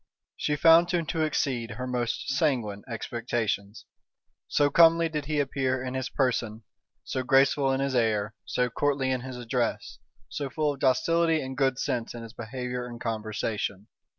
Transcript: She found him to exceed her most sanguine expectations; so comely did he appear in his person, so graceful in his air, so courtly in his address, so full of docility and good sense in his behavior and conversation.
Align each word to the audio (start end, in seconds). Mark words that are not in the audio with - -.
She 0.35 0.55
found 0.55 0.89
him 0.89 1.05
to 1.05 1.21
exceed 1.21 1.69
her 1.69 1.85
most 1.85 2.29
sanguine 2.29 2.81
expectations; 2.87 3.85
so 4.47 4.71
comely 4.71 5.09
did 5.09 5.25
he 5.25 5.39
appear 5.39 5.83
in 5.83 5.93
his 5.93 6.09
person, 6.09 6.63
so 7.03 7.21
graceful 7.21 7.71
in 7.71 7.81
his 7.81 7.93
air, 7.93 8.33
so 8.43 8.67
courtly 8.71 9.11
in 9.11 9.21
his 9.21 9.37
address, 9.37 9.99
so 10.27 10.49
full 10.49 10.73
of 10.73 10.79
docility 10.79 11.39
and 11.39 11.55
good 11.55 11.77
sense 11.77 12.15
in 12.15 12.23
his 12.23 12.33
behavior 12.33 12.87
and 12.87 12.99
conversation. 12.99 13.89